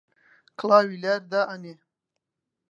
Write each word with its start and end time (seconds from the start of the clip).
کڵاوی 0.59 0.97
لار 1.03 1.21
دائەنێ 1.31 1.73